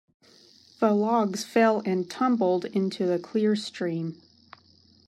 The 0.79 0.93
logs 0.95 1.43
fell 1.43 1.83
and 1.85 2.09
tumbled 2.09 2.65
into 2.65 3.05
the 3.05 3.19
clear 3.19 3.55
stream. 3.55 4.19